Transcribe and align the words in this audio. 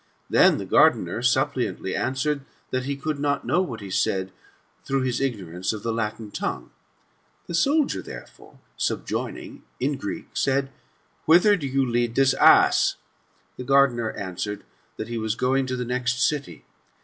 Then 0.31 0.57
the 0.57 0.65
gardener 0.65 1.21
suppliantly 1.21 1.95
answered, 1.95 2.41
That 2.71 2.85
he 2.85 2.95
could 2.97 3.19
not 3.19 3.45
know 3.45 3.61
what 3.61 3.81
he 3.81 3.91
said, 3.91 4.31
through 4.83 5.03
his 5.03 5.21
ignorance 5.21 5.73
of 5.73 5.83
the 5.83 5.93
Latin 5.93 6.31
language. 6.41 6.67
The 7.45 7.53
soldier, 7.53 8.01
therefore, 8.01 8.57
subjoining, 8.79 9.61
in 9.79 9.97
Greek, 9.97 10.35
said," 10.35 10.71
Whither 11.27 11.55
do 11.55 11.67
you 11.67 11.85
lead 11.85 12.15
this 12.15 12.33
ass?" 12.33 12.95
The 13.57 13.63
gardener 13.63 14.09
answered, 14.09 14.63
That 14.97 15.07
he 15.07 15.19
was 15.19 15.35
going 15.35 15.67
to 15.67 15.75
the 15.75 15.85
next 15.85 16.19
city. 16.19 16.65